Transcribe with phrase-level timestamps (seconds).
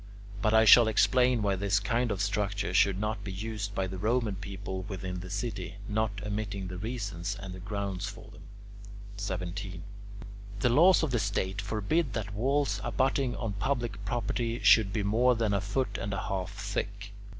[0.41, 3.99] But I shall explain why this kind of structure should not be used by the
[3.99, 8.41] Roman people within the city, not omitting the reasons and the grounds for them.
[9.17, 9.83] 17.
[10.61, 15.35] The laws of the state forbid that walls abutting on public property should be more
[15.35, 17.13] than a foot and a half thick.